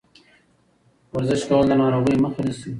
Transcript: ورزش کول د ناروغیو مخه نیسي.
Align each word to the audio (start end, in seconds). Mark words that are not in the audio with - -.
ورزش 1.15 1.41
کول 1.47 1.65
د 1.67 1.71
ناروغیو 1.81 2.23
مخه 2.23 2.41
نیسي. 2.45 2.69